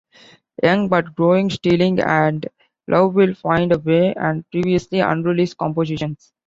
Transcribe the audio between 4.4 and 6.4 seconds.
previously unreleased compositions.